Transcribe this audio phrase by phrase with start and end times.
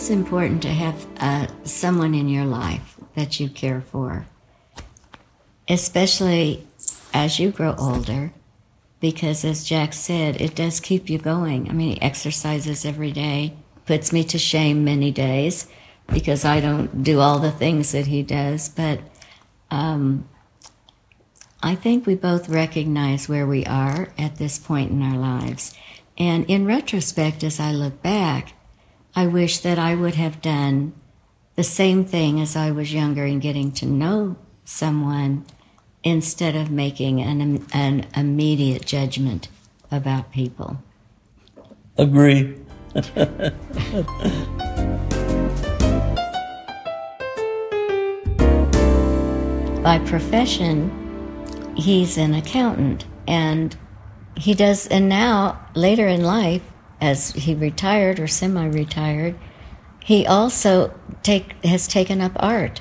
[0.00, 4.26] is important to have uh, someone in your life that you care for,
[5.68, 6.66] especially
[7.12, 8.32] as you grow older,
[8.98, 11.68] because as Jack said, it does keep you going.
[11.68, 13.52] I mean, he exercises every day,
[13.84, 15.66] puts me to shame many days
[16.10, 19.00] because I don't do all the things that he does, but
[19.70, 20.26] um,
[21.62, 25.74] I think we both recognize where we are at this point in our lives.
[26.16, 28.54] And in retrospect, as I look back,
[29.14, 30.92] I wish that I would have done
[31.56, 35.44] the same thing as I was younger in getting to know someone
[36.02, 39.48] instead of making an, an immediate judgment
[39.90, 40.82] about people.
[41.98, 42.56] Agree.
[49.82, 53.76] By profession, he's an accountant and
[54.36, 56.62] he does and now later in life
[57.00, 59.38] as he retired or semi-retired
[60.02, 62.80] he also take has taken up art.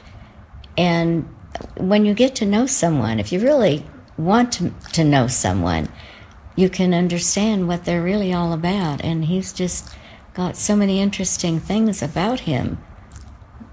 [0.78, 1.28] And
[1.76, 3.86] when you get to know someone if you really
[4.18, 5.90] want to, to know someone
[6.56, 9.02] you can understand what they're really all about.
[9.02, 9.96] And he's just
[10.34, 12.80] got so many interesting things about him.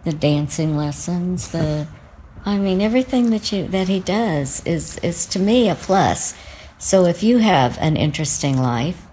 [0.04, 1.88] The dancing lessons the
[2.44, 6.34] I mean, everything that you that he does is is to me a plus.
[6.78, 9.05] So if you have an interesting life,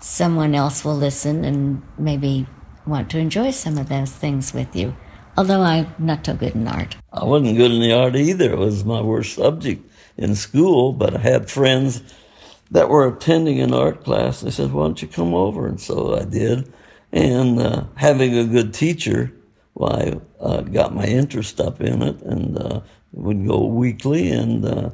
[0.00, 2.46] someone else will listen and maybe
[2.86, 4.96] want to enjoy some of those things with you.
[5.36, 6.96] Although I'm not so good in art.
[7.12, 8.52] I wasn't good in the art either.
[8.52, 12.02] It was my worst subject in school, but I had friends
[12.70, 14.40] that were attending an art class.
[14.40, 15.66] They said, why don't you come over?
[15.66, 16.72] And so I did.
[17.12, 19.32] And uh, having a good teacher
[19.78, 22.80] well, I uh, got my interest up in it and uh,
[23.12, 24.90] would go weekly and uh,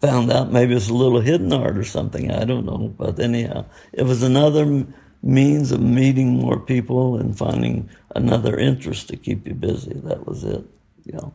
[0.00, 2.30] found out maybe it's a little hidden art or something.
[2.30, 2.94] I don't know.
[2.96, 4.86] But anyhow, it was another
[5.22, 9.94] means of meeting more people and finding another interest to keep you busy.
[9.94, 10.64] That was it.
[11.04, 11.30] Yeah.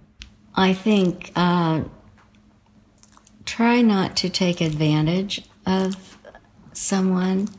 [0.55, 1.83] I think uh,
[3.45, 6.17] try not to take advantage of
[6.73, 7.49] someone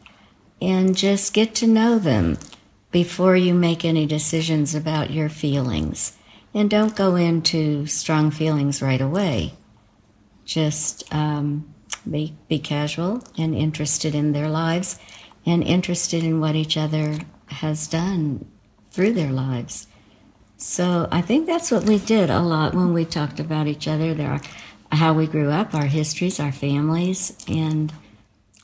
[0.61, 2.39] and just get to know them
[2.91, 6.17] before you make any decisions about your feelings.
[6.55, 9.53] And don't go into strong feelings right away.
[10.47, 11.75] Just um,
[12.11, 14.99] be, be casual and interested in their lives
[15.45, 17.19] and interested in what each other
[17.49, 18.47] has done
[18.91, 19.87] through their lives.
[20.57, 24.15] So I think that's what we did a lot when we talked about each other.
[24.15, 24.41] There are
[24.91, 27.93] how we grew up, our histories, our families, and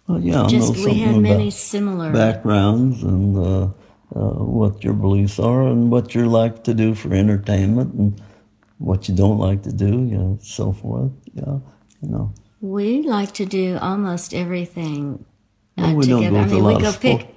[0.06, 3.62] well, yeah, just we had many similar backgrounds and uh,
[4.14, 8.22] uh, what your beliefs are and what you like to do for entertainment and
[8.82, 11.12] what you don't like to do, you know, so forth.
[11.34, 11.58] Yeah,
[12.02, 12.34] you know.
[12.60, 15.24] We like to do almost everything
[15.78, 16.22] uh, well, we together.
[16.22, 17.34] Don't go I mean, we go sport, pick.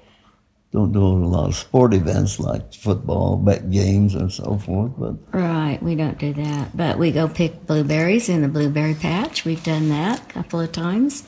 [0.71, 4.91] Don't do a lot of sport events like football, bet games, and so forth.
[4.97, 6.75] But right, we don't do that.
[6.75, 9.45] But we go pick blueberries in the blueberry patch.
[9.45, 11.23] We've done that a couple of times,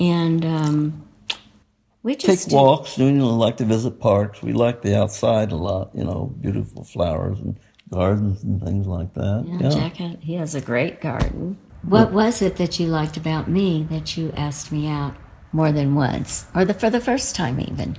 [0.00, 1.08] and um,
[2.02, 2.96] we just take walks.
[2.96, 4.42] You know, like to visit parks.
[4.42, 5.90] We like the outside a lot.
[5.94, 7.58] You know, beautiful flowers and
[7.90, 9.44] gardens and things like that.
[9.46, 9.70] Yeah, yeah.
[9.70, 11.58] Jack, he has a great garden.
[11.82, 15.14] What was it that you liked about me that you asked me out
[15.52, 17.96] more than once, or the, for the first time even?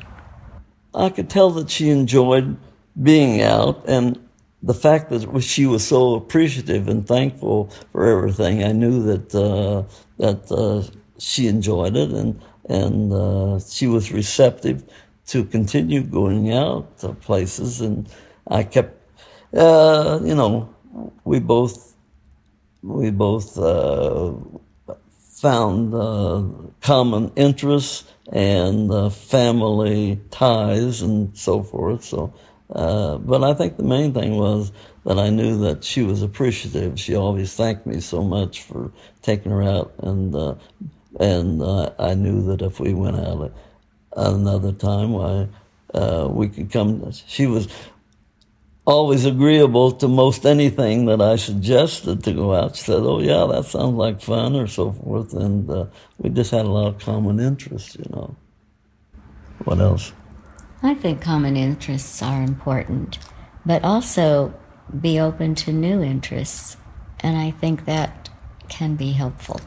[0.93, 2.57] I could tell that she enjoyed
[3.01, 4.19] being out, and
[4.61, 8.63] the fact that she was so appreciative and thankful for everything.
[8.63, 9.83] I knew that uh,
[10.17, 10.83] that uh,
[11.17, 14.83] she enjoyed it, and and uh, she was receptive
[15.27, 17.81] to continue going out to places.
[17.81, 18.07] And
[18.47, 18.98] I kept,
[19.53, 20.73] uh, you know,
[21.23, 21.95] we both
[22.83, 24.33] we both uh,
[25.19, 26.43] found uh,
[26.81, 32.03] common interests and uh, family ties and so forth.
[32.03, 32.33] So,
[32.73, 34.71] uh, but I think the main thing was
[35.05, 36.99] that I knew that she was appreciative.
[36.99, 40.35] She always thanked me so much for taking her out and
[41.19, 43.51] and uh, I knew that if we went out
[44.15, 45.15] another time,
[45.93, 47.11] uh, we could come.
[47.27, 47.67] She was
[48.85, 52.75] always agreeable to most anything that I suggested to go out.
[52.75, 55.85] She said, "Oh yeah, that sounds like fun," or so forth, and uh,
[56.17, 58.35] we just had a lot of common interests, you know.
[59.65, 60.13] What else?
[60.81, 63.19] I think common interests are important,
[63.65, 64.53] but also
[65.01, 66.77] be open to new interests,
[67.19, 68.29] and I think that
[68.69, 69.59] can be helpful.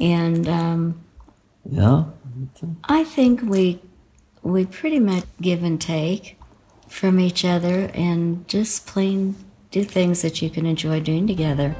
[0.00, 1.04] And um,
[1.70, 2.04] yeah,
[2.84, 3.80] I think we
[4.42, 6.39] we pretty much give and take
[6.90, 9.36] from each other, and just plain
[9.70, 11.74] do things that you can enjoy doing together.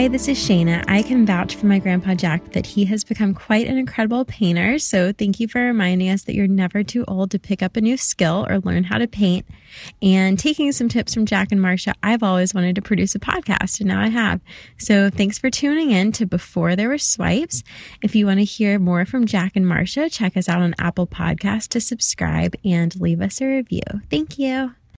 [0.00, 0.82] Hi, this is Shayna.
[0.88, 4.78] I can vouch for my grandpa Jack that he has become quite an incredible painter.
[4.78, 7.82] So thank you for reminding us that you're never too old to pick up a
[7.82, 9.44] new skill or learn how to paint.
[10.00, 13.78] And taking some tips from Jack and Marcia, I've always wanted to produce a podcast
[13.80, 14.40] and now I have.
[14.78, 17.62] So thanks for tuning in to Before There Were Swipes.
[18.02, 21.08] If you want to hear more from Jack and Marcia, check us out on Apple
[21.08, 23.82] Podcast to subscribe and leave us a review.
[24.08, 24.76] Thank you.